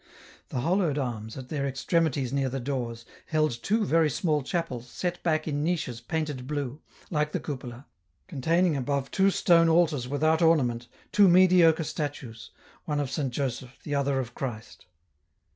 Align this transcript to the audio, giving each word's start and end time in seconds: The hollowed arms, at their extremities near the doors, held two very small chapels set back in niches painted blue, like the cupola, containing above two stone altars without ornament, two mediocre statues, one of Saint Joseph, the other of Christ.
The 0.49 0.61
hollowed 0.61 0.97
arms, 0.97 1.37
at 1.37 1.49
their 1.49 1.67
extremities 1.67 2.33
near 2.33 2.49
the 2.49 2.59
doors, 2.59 3.05
held 3.27 3.51
two 3.61 3.85
very 3.85 4.09
small 4.09 4.41
chapels 4.41 4.89
set 4.89 5.21
back 5.21 5.47
in 5.47 5.63
niches 5.63 6.01
painted 6.01 6.47
blue, 6.47 6.81
like 7.11 7.33
the 7.33 7.39
cupola, 7.39 7.85
containing 8.25 8.75
above 8.75 9.11
two 9.11 9.29
stone 9.29 9.69
altars 9.69 10.07
without 10.07 10.41
ornament, 10.41 10.87
two 11.11 11.27
mediocre 11.27 11.83
statues, 11.83 12.49
one 12.85 12.99
of 12.99 13.11
Saint 13.11 13.31
Joseph, 13.31 13.77
the 13.83 13.93
other 13.93 14.17
of 14.19 14.33
Christ. 14.33 14.87